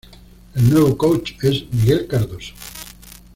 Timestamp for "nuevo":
0.71-0.97